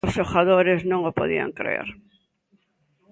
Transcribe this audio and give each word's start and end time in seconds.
Os 0.07 0.13
xogadores 0.17 0.79
non 0.91 1.01
o 1.09 1.11
podían 1.19 1.51
crer. 1.57 1.87